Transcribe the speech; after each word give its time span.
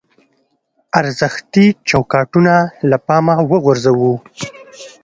ارزښتي 0.99 1.65
چوکاټونه 1.89 2.53
له 2.89 2.97
پامه 3.07 3.35
وغورځوو. 3.51 4.13